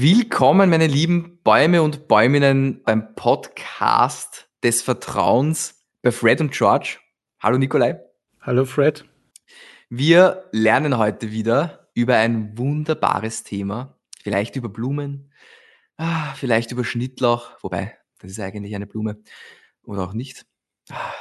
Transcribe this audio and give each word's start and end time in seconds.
Willkommen, 0.00 0.70
meine 0.70 0.86
lieben 0.86 1.42
Bäume 1.42 1.82
und 1.82 2.06
Bäuminnen 2.06 2.84
beim 2.84 3.16
Podcast 3.16 4.48
des 4.62 4.80
Vertrauens 4.80 5.84
bei 6.02 6.12
Fred 6.12 6.40
und 6.40 6.52
George. 6.52 6.98
Hallo 7.40 7.58
Nikolai. 7.58 7.98
Hallo 8.40 8.64
Fred. 8.64 9.04
Wir 9.88 10.48
lernen 10.52 10.98
heute 10.98 11.32
wieder 11.32 11.90
über 11.94 12.14
ein 12.14 12.56
wunderbares 12.56 13.42
Thema. 13.42 13.98
Vielleicht 14.22 14.54
über 14.54 14.68
Blumen, 14.68 15.32
ah, 15.96 16.32
vielleicht 16.34 16.70
über 16.70 16.84
Schnittlauch, 16.84 17.58
wobei, 17.62 17.98
das 18.20 18.30
ist 18.30 18.38
eigentlich 18.38 18.76
eine 18.76 18.86
Blume. 18.86 19.20
Oder 19.82 20.04
auch 20.04 20.12
nicht. 20.12 20.46
Ah, 20.90 21.12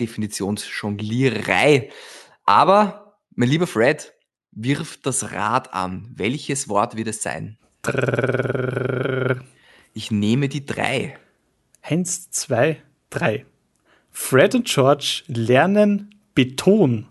Definitionsjonglierei. 0.00 1.92
Aber, 2.42 3.20
mein 3.36 3.48
lieber 3.48 3.68
Fred, 3.68 4.12
wirf 4.52 4.98
das 5.02 5.32
Rad 5.32 5.72
an. 5.74 6.10
Welches 6.14 6.68
Wort 6.68 6.96
wird 6.96 7.08
es 7.08 7.22
sein? 7.22 7.56
Ich 9.94 10.10
nehme 10.10 10.48
die 10.48 10.64
drei. 10.64 11.18
Eins, 11.82 12.30
zwei, 12.30 12.82
drei. 13.08 13.46
Fred 14.10 14.54
und 14.54 14.66
George 14.66 15.22
lernen 15.26 16.14
Beton. 16.34 17.06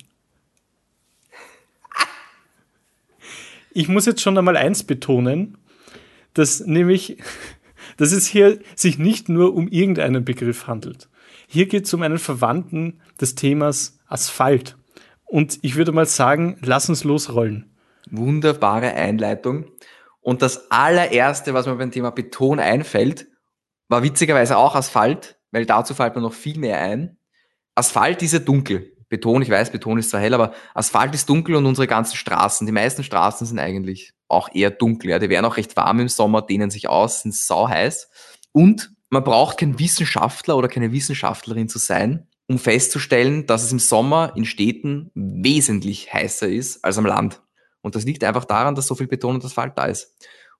Ich 3.72 3.88
muss 3.88 4.06
jetzt 4.06 4.22
schon 4.22 4.38
einmal 4.38 4.58
eins 4.58 4.84
betonen, 4.84 5.58
dass 6.34 6.60
nämlich, 6.62 7.18
dass 7.98 8.12
es 8.12 8.28
hier 8.28 8.60
sich 8.76 8.98
nicht 8.98 9.30
nur 9.30 9.54
um 9.54 9.68
irgendeinen 9.68 10.26
Begriff 10.26 10.68
handelt. 10.68 11.08
Hier 11.48 11.68
geht 11.68 11.86
es 11.86 11.94
um 11.94 12.02
einen 12.02 12.20
Verwandten 12.20 13.00
des 13.20 13.36
Themas 13.36 14.00
Asphalt. 14.08 14.76
Und 15.30 15.60
ich 15.62 15.76
würde 15.76 15.92
mal 15.92 16.08
sagen, 16.08 16.58
lass 16.62 16.90
uns 16.90 17.04
losrollen. 17.04 17.78
Wunderbare 18.10 18.94
Einleitung. 18.94 19.66
Und 20.22 20.42
das 20.42 20.72
allererste, 20.72 21.54
was 21.54 21.68
mir 21.68 21.76
beim 21.76 21.92
Thema 21.92 22.10
Beton 22.10 22.60
einfällt, 22.60 23.28
war 23.88 24.02
witzigerweise 24.02 24.58
auch 24.58 24.76
Asphalt, 24.76 25.40
weil 25.52 25.68
dazu 25.68 25.94
fällt 25.94 26.16
mir 26.16 26.22
noch 26.22 26.34
viel 26.34 26.58
mehr 26.58 26.82
ein. 26.82 27.18
Asphalt 27.76 28.22
ist 28.24 28.34
ja 28.34 28.40
dunkel. 28.40 28.96
Beton, 29.08 29.42
ich 29.42 29.50
weiß, 29.50 29.72
Beton 29.72 30.00
ist 30.00 30.10
zwar 30.10 30.22
hell, 30.22 30.34
aber 30.34 30.54
Asphalt 30.74 31.14
ist 31.14 31.30
dunkel 31.30 31.56
und 31.56 31.66
unsere 31.66 31.88
ganzen 31.88 32.16
Straßen, 32.16 32.66
die 32.68 32.74
meisten 32.74 33.04
Straßen 33.04 33.46
sind 33.46 33.58
eigentlich 33.58 34.14
auch 34.28 34.50
eher 34.54 34.70
dunkel. 34.70 35.12
Ja. 35.12 35.20
Die 35.20 35.30
werden 35.30 35.46
auch 35.46 35.58
recht 35.58 35.76
warm 35.76 36.00
im 36.00 36.10
Sommer, 36.10 36.42
dehnen 36.42 36.70
sich 36.70 36.90
aus, 36.90 37.22
sind 37.22 37.34
sau 37.34 37.68
heiß. 37.68 38.10
Und 38.52 38.92
man 39.10 39.24
braucht 39.24 39.58
kein 39.58 39.80
Wissenschaftler 39.80 40.58
oder 40.58 40.68
keine 40.68 40.92
Wissenschaftlerin 40.92 41.70
zu 41.70 41.80
sein, 41.80 42.28
um 42.50 42.58
festzustellen, 42.58 43.46
dass 43.46 43.64
es 43.64 43.72
im 43.72 43.80
Sommer 43.80 44.34
in 44.36 44.44
Städten 44.44 45.12
wesentlich 45.14 46.12
heißer 46.12 46.50
ist 46.50 46.84
als 46.84 46.98
am 46.98 47.06
Land. 47.06 47.42
Und 47.82 47.96
das 47.96 48.06
liegt 48.06 48.24
einfach 48.24 48.44
daran, 48.44 48.76
dass 48.76 48.88
so 48.88 48.96
viel 48.96 49.08
Beton 49.08 49.36
und 49.36 49.46
Asphalt 49.46 49.74
da 49.78 49.86
ist. 49.86 50.16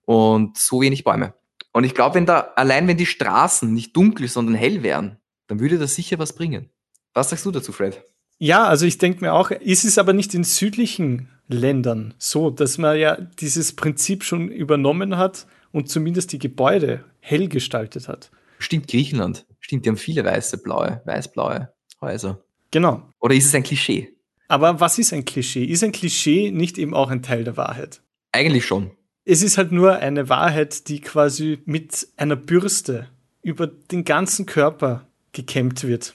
Und 0.06 0.56
so 0.56 0.80
wenig 0.80 1.04
Bäume. 1.04 1.34
Und 1.72 1.84
ich 1.84 1.94
glaube, 1.94 2.14
wenn 2.14 2.26
da, 2.26 2.52
allein 2.54 2.86
wenn 2.86 2.96
die 2.96 3.06
Straßen 3.06 3.72
nicht 3.72 3.96
dunkel, 3.96 4.28
sondern 4.28 4.54
hell 4.54 4.82
wären, 4.82 5.18
dann 5.48 5.58
würde 5.58 5.78
das 5.78 5.96
sicher 5.96 6.18
was 6.18 6.32
bringen. 6.32 6.70
Was 7.12 7.30
sagst 7.30 7.44
du 7.44 7.50
dazu, 7.50 7.72
Fred? 7.72 8.02
Ja, 8.38 8.64
also 8.64 8.86
ich 8.86 8.98
denke 8.98 9.22
mir 9.22 9.34
auch, 9.34 9.50
ist 9.50 9.84
es 9.84 9.98
aber 9.98 10.12
nicht 10.12 10.32
in 10.32 10.44
südlichen 10.44 11.28
Ländern 11.48 12.14
so, 12.18 12.50
dass 12.50 12.78
man 12.78 12.96
ja 12.98 13.16
dieses 13.16 13.74
Prinzip 13.74 14.22
schon 14.22 14.48
übernommen 14.48 15.16
hat 15.16 15.46
und 15.72 15.88
zumindest 15.88 16.32
die 16.32 16.38
Gebäude 16.38 17.04
hell 17.18 17.48
gestaltet 17.48 18.08
hat. 18.08 18.30
Stimmt, 18.58 18.88
Griechenland. 18.88 19.44
Stimmt, 19.58 19.84
die 19.84 19.90
haben 19.90 19.96
viele 19.96 20.24
weiße, 20.24 20.58
blaue, 20.58 21.02
weiß-blaue 21.04 21.72
Häuser. 22.00 22.42
Genau. 22.70 23.02
Oder 23.20 23.34
ist 23.34 23.46
es 23.46 23.54
ein 23.54 23.62
Klischee? 23.62 24.14
Aber 24.48 24.80
was 24.80 24.98
ist 24.98 25.12
ein 25.12 25.24
Klischee? 25.24 25.64
Ist 25.64 25.84
ein 25.84 25.92
Klischee 25.92 26.50
nicht 26.50 26.78
eben 26.78 26.94
auch 26.94 27.10
ein 27.10 27.22
Teil 27.22 27.44
der 27.44 27.56
Wahrheit? 27.56 28.02
Eigentlich 28.32 28.66
schon. 28.66 28.90
Es 29.24 29.42
ist 29.42 29.58
halt 29.58 29.70
nur 29.70 29.96
eine 29.96 30.28
Wahrheit, 30.28 30.88
die 30.88 31.00
quasi 31.00 31.60
mit 31.66 32.08
einer 32.16 32.36
Bürste 32.36 33.08
über 33.42 33.66
den 33.66 34.04
ganzen 34.04 34.46
Körper 34.46 35.06
gekämmt 35.32 35.84
wird. 35.84 36.14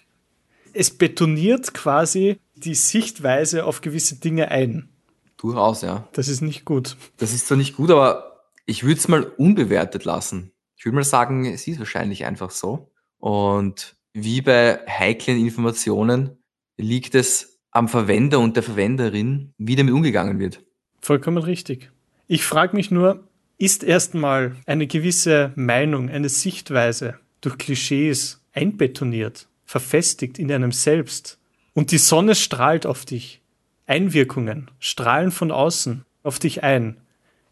Es 0.73 0.89
betoniert 0.89 1.73
quasi 1.73 2.39
die 2.55 2.75
Sichtweise 2.75 3.65
auf 3.65 3.81
gewisse 3.81 4.15
Dinge 4.15 4.49
ein. 4.49 4.89
Durchaus, 5.37 5.81
ja. 5.81 6.07
Das 6.13 6.27
ist 6.27 6.41
nicht 6.41 6.65
gut. 6.65 6.97
Das 7.17 7.33
ist 7.33 7.47
zwar 7.47 7.57
nicht 7.57 7.77
gut, 7.77 7.91
aber 7.91 8.43
ich 8.65 8.83
würde 8.83 8.99
es 8.99 9.07
mal 9.07 9.23
unbewertet 9.23 10.05
lassen. 10.05 10.51
Ich 10.75 10.85
würde 10.85 10.95
mal 10.95 11.03
sagen, 11.03 11.45
es 11.45 11.67
ist 11.67 11.79
wahrscheinlich 11.79 12.25
einfach 12.25 12.51
so. 12.51 12.91
Und 13.19 13.95
wie 14.15 14.41
bei 14.41 14.79
heiklen 14.87 15.37
Informationen 15.37 16.37
liegt 16.77 17.15
es 17.15 17.59
am 17.71 17.89
Verwender 17.89 18.39
und 18.39 18.55
der 18.55 18.63
Verwenderin, 18.63 19.51
wie 19.57 19.75
damit 19.75 19.93
umgegangen 19.93 20.39
wird. 20.39 20.63
Vollkommen 21.01 21.37
richtig. 21.37 21.91
Ich 22.27 22.45
frage 22.45 22.77
mich 22.77 22.91
nur, 22.91 23.27
ist 23.57 23.83
erstmal 23.83 24.55
eine 24.65 24.87
gewisse 24.87 25.51
Meinung, 25.55 26.09
eine 26.09 26.29
Sichtweise 26.29 27.19
durch 27.41 27.57
Klischees 27.57 28.41
einbetoniert, 28.53 29.49
verfestigt 29.65 30.39
in 30.39 30.49
einem 30.49 30.71
selbst 30.71 31.37
und 31.73 31.91
die 31.91 31.97
Sonne 31.97 32.35
strahlt 32.35 32.85
auf 32.85 33.03
dich. 33.03 33.41
Einwirkungen 33.85 34.71
strahlen 34.79 35.31
von 35.31 35.51
außen 35.51 36.05
auf 36.23 36.39
dich 36.39 36.63
ein. 36.63 37.01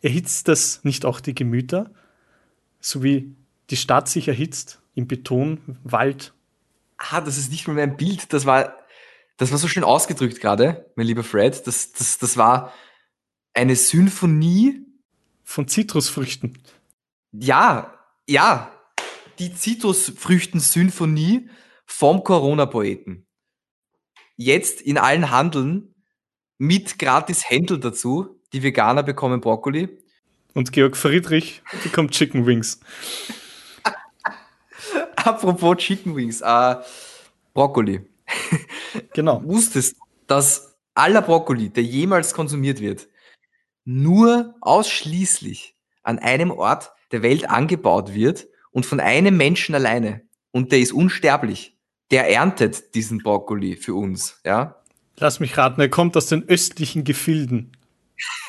Erhitzt 0.02 0.48
das 0.48 0.82
nicht 0.86 1.04
auch 1.04 1.20
die 1.20 1.36
Gemüter? 1.36 1.92
So 2.80 3.04
wie 3.04 3.36
die 3.70 3.76
Stadt 3.76 4.08
sich 4.08 4.30
erhitzt 4.30 4.82
im 4.96 5.08
Betonwald? 5.08 6.34
Ah, 7.12 7.22
das 7.22 7.38
ist 7.38 7.52
nicht 7.52 7.68
mal 7.68 7.74
mein 7.74 7.98
Bild, 7.98 8.32
das 8.32 8.46
war 8.46 8.84
das 9.38 9.52
war 9.52 9.58
so 9.58 9.68
schön 9.68 9.84
ausgedrückt 9.84 10.40
gerade, 10.40 10.92
mein 10.96 11.08
lieber 11.08 11.24
Fred. 11.24 11.66
Das, 11.66 11.92
das, 11.92 12.18
das 12.18 12.38
war 12.38 12.74
eine 13.54 13.76
Symphonie 13.76 14.86
von 15.44 15.68
Zitrusfrüchten. 15.68 16.60
Ja, 17.32 18.00
ja. 18.28 18.72
Die 19.40 19.54
Zitrusfrüchten-Symphonie 19.54 21.50
vom 21.86 22.24
Corona-Poeten. 22.24 23.26
Jetzt 24.36 24.82
in 24.82 24.98
allen 24.98 25.32
Handeln 25.32 25.96
mit 26.58 27.00
gratis 27.00 27.50
Händel 27.50 27.80
dazu. 27.80 28.40
Die 28.54 28.62
Veganer 28.62 29.04
bekommen 29.04 29.42
Brokkoli. 29.42 29.98
Und 30.54 30.72
Georg 30.72 30.96
Friedrich 30.96 31.64
bekommt 31.84 32.12
Chicken 32.12 32.46
Wings. 32.46 32.80
Apropos 35.26 35.78
Chicken 35.78 36.16
Wings, 36.16 36.42
äh, 36.42 36.76
Brokkoli. 37.54 38.02
Genau. 39.14 39.44
Wusstest, 39.44 39.96
dass 40.28 40.78
aller 40.94 41.24
Brokkoli, 41.24 41.70
der 41.70 41.84
jemals 41.84 42.36
konsumiert 42.36 42.80
wird, 42.80 43.08
nur 43.86 44.54
ausschließlich 44.62 45.76
an 46.04 46.20
einem 46.20 46.52
Ort 46.52 46.92
der 47.12 47.24
Welt 47.24 47.50
angebaut 47.50 48.14
wird 48.14 48.48
und 48.72 48.86
von 48.86 49.00
einem 49.00 49.36
Menschen 49.36 49.74
alleine. 49.74 50.22
Und 50.52 50.72
der 50.72 50.80
ist 50.80 50.94
unsterblich. 50.94 51.76
Der 52.12 52.30
erntet 52.30 52.94
diesen 52.94 53.24
Brokkoli 53.24 53.76
für 53.76 53.96
uns, 53.96 54.40
ja? 54.46 54.84
Lass 55.18 55.40
mich 55.40 55.58
raten, 55.58 55.82
er 55.82 55.90
kommt 55.90 56.16
aus 56.18 56.28
den 56.28 56.48
östlichen 56.48 57.04
Gefilden. 57.04 57.76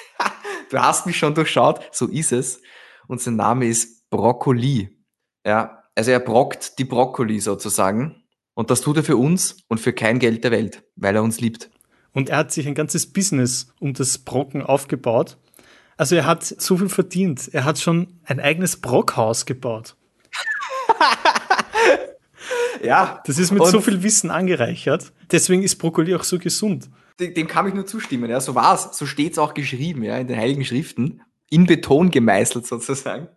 du 0.71 0.79
hast 0.79 1.06
mich 1.06 1.17
schon 1.17 1.35
durchschaut, 1.35 1.81
so 1.91 2.06
ist 2.06 2.33
es. 2.33 2.61
Und 3.06 3.23
sein 3.23 3.37
Name 3.37 3.67
ist 3.67 4.11
Brokkoli. 4.11 4.91
Ja, 5.47 5.84
also 5.94 6.10
er 6.10 6.21
brockt 6.21 6.78
die 6.78 6.84
Brokkoli 6.84 7.41
sozusagen. 7.41 8.25
Und 8.55 8.71
das 8.71 8.81
tut 8.81 8.97
er 8.97 9.05
für 9.05 9.16
uns 9.16 9.56
und 9.69 9.78
für 9.78 9.93
kein 9.93 10.19
Geld 10.19 10.44
der 10.44 10.53
Welt, 10.53 10.84
weil 10.97 11.16
er 11.16 11.22
uns 11.22 11.41
liebt. 11.41 11.71
Und 12.12 12.28
er 12.28 12.38
hat 12.38 12.53
sich 12.53 12.69
ein 12.69 12.75
ganzes 12.75 13.12
Business 13.12 13.75
um 13.81 13.94
das 13.94 14.19
Brocken 14.19 14.62
aufgebaut. 14.62 15.37
Also 15.97 16.15
er 16.15 16.27
hat 16.27 16.44
so 16.44 16.77
viel 16.77 16.88
verdient. 16.88 17.50
Er 17.53 17.65
hat 17.65 17.78
schon 17.78 18.21
ein 18.25 18.38
eigenes 18.41 18.81
Brockhaus 18.81 19.47
gebaut. 19.47 19.97
ja. 22.82 23.21
Das 23.26 23.38
ist 23.38 23.50
mit 23.50 23.66
so 23.66 23.81
viel 23.81 24.03
Wissen 24.05 24.31
angereichert. 24.31 25.12
Deswegen 25.31 25.62
ist 25.62 25.76
Brokkoli 25.76 26.15
auch 26.15 26.25
so 26.25 26.38
gesund. 26.38 26.88
Dem 27.19 27.47
kann 27.47 27.66
ich 27.69 27.75
nur 27.75 27.87
zustimmen. 27.87 28.31
Ja, 28.31 28.41
so 28.41 28.55
war's. 28.55 28.97
So 28.97 29.06
steht's 29.06 29.38
auch 29.38 29.55
geschrieben, 29.55 30.03
ja, 30.03 30.16
in 30.16 30.26
den 30.26 30.37
Heiligen 30.37 30.65
Schriften. 30.65 31.22
In 31.50 31.66
Beton 31.66 32.11
gemeißelt 32.11 32.66
sozusagen. 32.66 33.28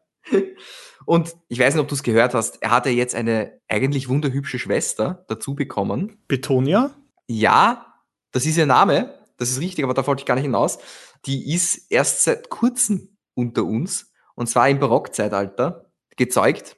Und 1.06 1.36
ich 1.48 1.60
weiß 1.60 1.74
nicht, 1.74 1.82
ob 1.82 1.88
du 1.88 1.96
es 1.96 2.04
gehört 2.04 2.34
hast, 2.34 2.62
er 2.62 2.72
hat 2.72 2.86
ja 2.86 2.92
jetzt 2.92 3.16
eine 3.16 3.62
eigentlich 3.68 4.10
wunderhübsche 4.10 4.60
Schwester 4.60 5.26
dazu 5.30 5.56
bekommen. 5.56 6.18
Betonia? 6.28 6.94
Ja, 7.28 8.02
das 8.32 8.46
ist 8.46 8.58
ihr 8.58 8.66
Name, 8.66 9.18
das 9.38 9.50
ist 9.50 9.62
richtig, 9.62 9.84
aber 9.84 9.94
da 9.94 10.06
wollte 10.06 10.22
ich 10.22 10.26
gar 10.26 10.36
nicht 10.36 10.44
hinaus. 10.44 10.80
Die 11.26 11.54
ist 11.54 11.92
erst 11.92 12.24
seit 12.24 12.50
kurzem 12.50 13.18
unter 13.36 13.64
uns, 13.64 14.12
und 14.36 14.48
zwar 14.48 14.70
im 14.70 14.80
Barockzeitalter, 14.80 15.92
gezeugt. 16.16 16.78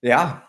Ja. 0.00 0.47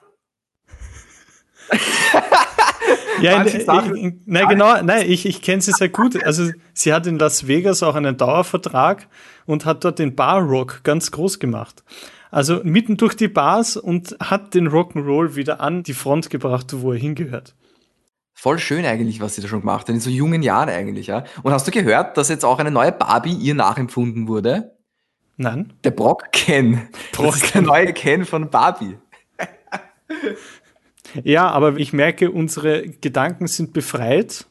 Ja, 3.22 3.42
in, 3.42 3.96
in, 3.96 4.22
nein, 4.26 4.48
genau, 4.50 4.82
nein, 4.82 5.10
ich, 5.10 5.26
ich 5.26 5.42
kenne 5.42 5.62
sie 5.62 5.72
sehr 5.72 5.90
gut. 5.90 6.22
Also 6.24 6.50
sie 6.74 6.94
hat 6.94 7.08
in 7.08 7.20
Las 7.20 7.48
Vegas 7.48 7.84
auch 7.84 7.96
einen 7.96 8.18
Dauervertrag 8.18 9.08
und 9.46 9.66
hat 9.66 9.84
dort 9.84 10.00
den 10.00 10.16
Bar 10.16 10.42
Rock 10.42 10.82
ganz 10.84 11.12
groß 11.12 11.40
gemacht. 11.40 11.84
Also 12.32 12.62
mitten 12.64 12.98
durch 12.98 13.16
die 13.16 13.28
Bars 13.28 13.76
und 13.78 14.16
hat 14.20 14.54
den 14.54 14.70
Rock'n'Roll 14.70 15.36
wieder 15.36 15.62
an 15.62 15.84
die 15.84 15.94
Front 15.94 16.30
gebracht, 16.30 16.68
wo 16.82 16.92
er 16.92 17.00
hingehört. 17.00 17.56
Voll 18.34 18.60
schön 18.60 18.86
eigentlich, 18.86 19.20
was 19.20 19.36
sie 19.36 19.42
da 19.42 19.48
schon 19.48 19.62
gemacht 19.62 19.88
hat, 19.88 19.96
in 19.96 20.00
so 20.00 20.10
jungen 20.10 20.44
Jahren 20.44 20.70
eigentlich, 20.70 21.08
ja. 21.08 21.26
Und 21.44 21.52
hast 21.52 21.68
du 21.68 21.72
gehört, 21.72 22.18
dass 22.18 22.30
jetzt 22.30 22.46
auch 22.46 22.60
eine 22.60 22.72
neue 22.72 22.92
Barbie 22.92 23.34
ihr 23.34 23.56
nachempfunden 23.56 24.28
wurde? 24.28 24.78
Nein. 25.36 25.74
Der 25.84 25.92
Brock 25.92 26.32
Ken. 26.32 26.90
Brock 27.12 27.28
Das 27.28 27.44
ist 27.44 27.56
der 27.56 27.64
neue 27.64 27.94
Ken 27.94 28.26
von 28.26 28.50
Barbie. 28.50 28.98
Ja, 31.24 31.50
aber 31.50 31.78
ich 31.78 31.94
merke, 31.94 32.32
unsere 32.32 32.88
Gedanken 32.88 33.48
sind 33.48 33.74
befreit 33.74 34.48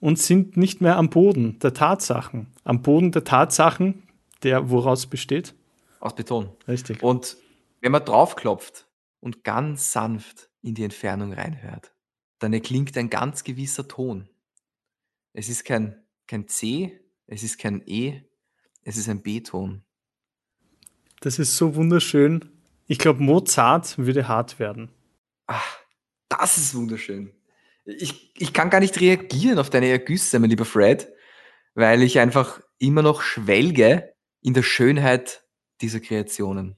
und 0.00 0.18
sind 0.18 0.56
nicht 0.56 0.80
mehr 0.80 0.96
am 0.96 1.10
Boden 1.10 1.58
der 1.60 1.74
Tatsachen. 1.74 2.48
Am 2.64 2.82
Boden 2.82 3.12
der 3.12 3.24
Tatsachen, 3.24 4.02
der 4.42 4.70
woraus 4.70 5.06
besteht. 5.06 5.54
Aus 6.00 6.14
Beton. 6.14 6.50
Richtig. 6.66 7.02
Und 7.02 7.36
wenn 7.80 7.92
man 7.92 8.04
draufklopft 8.04 8.88
und 9.20 9.44
ganz 9.44 9.92
sanft 9.92 10.48
in 10.62 10.74
die 10.74 10.84
Entfernung 10.84 11.32
reinhört, 11.32 11.92
dann 12.38 12.52
erklingt 12.52 12.96
ein 12.98 13.10
ganz 13.10 13.44
gewisser 13.44 13.86
Ton. 13.86 14.28
Es 15.32 15.48
ist 15.48 15.64
kein, 15.64 16.02
kein 16.26 16.48
C, 16.48 17.00
es 17.26 17.42
ist 17.42 17.58
kein 17.58 17.82
E, 17.86 18.22
es 18.82 18.96
ist 18.96 19.08
ein 19.08 19.22
B-Ton. 19.22 19.82
Das 21.20 21.38
ist 21.38 21.56
so 21.56 21.76
wunderschön. 21.76 22.50
Ich 22.88 22.98
glaube, 22.98 23.22
Mozart 23.22 23.96
würde 23.96 24.26
hart 24.26 24.58
werden. 24.58 24.90
Ach, 25.46 25.78
das 26.38 26.56
ist 26.56 26.74
wunderschön. 26.74 27.32
Ich, 27.84 28.32
ich 28.36 28.52
kann 28.52 28.70
gar 28.70 28.80
nicht 28.80 29.00
reagieren 29.00 29.58
auf 29.58 29.70
deine 29.70 29.88
Ergüsse, 29.88 30.38
mein 30.38 30.50
lieber 30.50 30.64
Fred, 30.64 31.08
weil 31.74 32.02
ich 32.02 32.18
einfach 32.18 32.60
immer 32.78 33.02
noch 33.02 33.22
schwelge 33.22 34.12
in 34.40 34.54
der 34.54 34.62
Schönheit 34.62 35.44
dieser 35.80 36.00
Kreationen. 36.00 36.76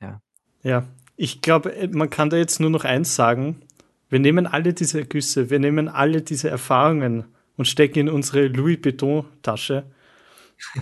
Ja. 0.00 0.20
Ja, 0.62 0.86
ich 1.16 1.40
glaube, 1.40 1.88
man 1.92 2.10
kann 2.10 2.30
da 2.30 2.36
jetzt 2.36 2.60
nur 2.60 2.70
noch 2.70 2.84
eins 2.84 3.14
sagen. 3.14 3.62
Wir 4.10 4.18
nehmen 4.18 4.46
alle 4.46 4.74
diese 4.74 5.00
Ergüsse, 5.00 5.50
wir 5.50 5.58
nehmen 5.58 5.88
alle 5.88 6.22
diese 6.22 6.50
Erfahrungen 6.50 7.24
und 7.56 7.66
stecken 7.66 8.00
in 8.00 8.08
unsere 8.08 8.48
Louis 8.48 8.78
Vuitton-Tasche 8.82 9.84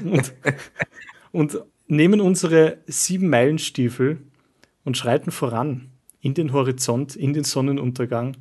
und, 0.02 0.32
und 1.32 1.58
nehmen 1.86 2.20
unsere 2.20 2.78
sieben 2.86 3.28
Meilenstiefel 3.28 4.18
und 4.84 4.96
schreiten 4.96 5.30
voran 5.30 5.91
in 6.22 6.34
den 6.34 6.52
Horizont, 6.52 7.16
in 7.16 7.34
den 7.34 7.44
Sonnenuntergang, 7.44 8.36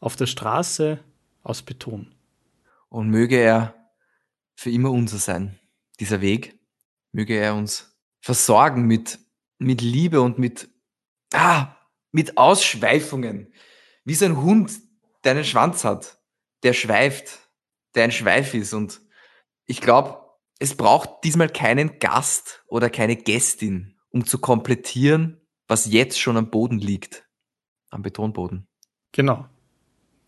auf 0.00 0.16
der 0.16 0.26
Straße 0.26 1.00
aus 1.42 1.62
Beton. 1.62 2.14
Und 2.88 3.10
möge 3.10 3.36
er 3.36 3.74
für 4.54 4.70
immer 4.70 4.92
unser 4.92 5.18
sein, 5.18 5.58
dieser 5.98 6.20
Weg. 6.20 6.58
Möge 7.12 7.34
er 7.34 7.54
uns 7.54 7.98
versorgen 8.20 8.86
mit, 8.86 9.18
mit 9.58 9.80
Liebe 9.80 10.20
und 10.20 10.38
mit, 10.38 10.68
ah, 11.32 11.76
mit 12.12 12.38
Ausschweifungen. 12.38 13.52
Wie 14.04 14.14
so 14.14 14.24
ein 14.26 14.40
Hund, 14.40 14.72
der 15.24 15.32
einen 15.32 15.44
Schwanz 15.44 15.84
hat, 15.84 16.18
der 16.62 16.72
schweift, 16.72 17.40
der 17.96 18.04
ein 18.04 18.12
Schweif 18.12 18.54
ist. 18.54 18.72
Und 18.74 19.00
ich 19.66 19.80
glaube, 19.80 20.20
es 20.60 20.76
braucht 20.76 21.24
diesmal 21.24 21.48
keinen 21.48 21.98
Gast 21.98 22.62
oder 22.68 22.90
keine 22.90 23.16
Gästin, 23.16 23.98
um 24.10 24.24
zu 24.24 24.38
komplettieren, 24.38 25.43
was 25.68 25.90
jetzt 25.90 26.18
schon 26.18 26.36
am 26.36 26.50
Boden 26.50 26.78
liegt. 26.78 27.24
Am 27.90 28.02
Betonboden. 28.02 28.66
Genau. 29.12 29.46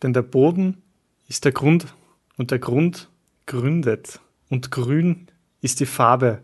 Denn 0.03 0.12
der 0.12 0.23
Boden 0.23 0.83
ist 1.29 1.44
der 1.44 1.53
Grund 1.53 1.87
und 2.37 2.50
der 2.50 2.59
Grund 2.59 3.11
gründet. 3.47 4.21
Und 4.49 4.71
grün 4.71 5.27
ist 5.61 5.81
die 5.81 5.87
Farbe 5.87 6.43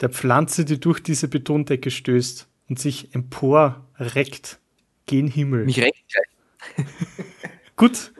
der 0.00 0.08
Pflanze, 0.08 0.64
die 0.64 0.80
durch 0.80 1.00
diese 1.00 1.28
Betondecke 1.28 1.90
stößt 1.90 2.48
und 2.68 2.78
sich 2.78 3.14
empor 3.14 3.86
reckt 3.98 4.60
gen 5.06 5.28
Himmel. 5.28 5.66
Mich 5.66 5.76
gleich. 5.76 6.04
Gut. 7.76 8.12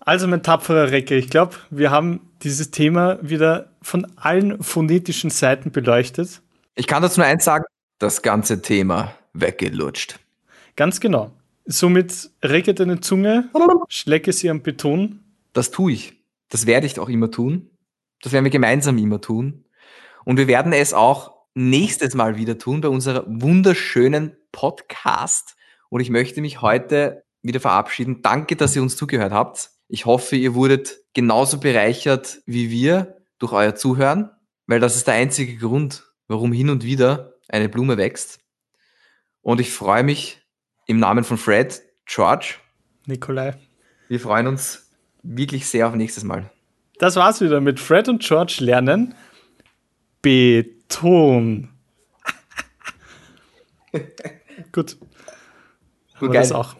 Also 0.00 0.26
mein 0.26 0.42
tapferer 0.42 0.90
Recke, 0.90 1.16
ich 1.16 1.28
glaube, 1.28 1.56
wir 1.70 1.90
haben 1.90 2.30
dieses 2.42 2.70
Thema 2.70 3.18
wieder 3.20 3.70
von 3.82 4.06
allen 4.16 4.62
phonetischen 4.62 5.30
Seiten 5.30 5.70
beleuchtet. 5.70 6.40
Ich 6.74 6.86
kann 6.86 7.02
dazu 7.02 7.20
nur 7.20 7.26
eins 7.26 7.44
sagen, 7.44 7.64
das 7.98 8.22
ganze 8.22 8.62
Thema 8.62 9.14
weggelutscht. 9.32 10.18
Ganz 10.76 11.00
genau. 11.00 11.32
Somit 11.66 12.30
recke 12.42 12.74
deine 12.74 13.00
Zunge, 13.00 13.48
schlecke 13.88 14.32
sie 14.32 14.50
am 14.50 14.62
Beton. 14.62 15.20
Das 15.52 15.70
tue 15.70 15.92
ich. 15.92 16.14
Das 16.48 16.66
werde 16.66 16.86
ich 16.86 16.98
auch 16.98 17.08
immer 17.08 17.30
tun. 17.30 17.70
Das 18.22 18.32
werden 18.32 18.44
wir 18.44 18.50
gemeinsam 18.50 18.98
immer 18.98 19.20
tun. 19.20 19.64
Und 20.24 20.36
wir 20.36 20.48
werden 20.48 20.72
es 20.72 20.92
auch 20.94 21.32
nächstes 21.54 22.14
Mal 22.14 22.36
wieder 22.36 22.58
tun 22.58 22.80
bei 22.80 22.88
unserer 22.88 23.24
wunderschönen 23.26 24.36
Podcast. 24.52 25.56
Und 25.88 26.00
ich 26.00 26.10
möchte 26.10 26.40
mich 26.40 26.62
heute 26.62 27.24
wieder 27.42 27.60
verabschieden. 27.60 28.22
Danke, 28.22 28.56
dass 28.56 28.76
ihr 28.76 28.82
uns 28.82 28.96
zugehört 28.96 29.32
habt. 29.32 29.70
Ich 29.88 30.06
hoffe, 30.06 30.36
ihr 30.36 30.54
wurdet 30.54 31.00
genauso 31.14 31.58
bereichert 31.58 32.40
wie 32.46 32.70
wir 32.70 33.16
durch 33.38 33.52
euer 33.52 33.74
Zuhören, 33.74 34.30
weil 34.66 34.80
das 34.80 34.96
ist 34.96 35.06
der 35.06 35.14
einzige 35.14 35.56
Grund, 35.56 36.04
warum 36.28 36.52
hin 36.52 36.70
und 36.70 36.84
wieder 36.84 37.34
eine 37.48 37.68
Blume 37.68 37.96
wächst. 37.96 38.38
Und 39.42 39.60
ich 39.60 39.70
freue 39.72 40.02
mich 40.02 40.40
im 40.86 40.98
Namen 40.98 41.24
von 41.24 41.38
Fred, 41.38 41.82
George. 42.06 42.54
Nikolai. 43.06 43.54
Wir 44.08 44.20
freuen 44.20 44.46
uns 44.46 44.90
wirklich 45.22 45.66
sehr 45.66 45.86
auf 45.88 45.94
nächstes 45.94 46.24
Mal. 46.24 46.50
Das 46.98 47.16
war's 47.16 47.40
wieder 47.40 47.60
mit 47.60 47.80
Fred 47.80 48.08
und 48.08 48.22
George 48.22 48.58
lernen. 48.60 49.14
Beton. 50.22 51.70
Gut. 54.72 54.98
Gut, 54.98 54.98
Aber 56.16 56.28
das 56.34 56.50
geil. 56.50 56.58
auch. 56.58 56.76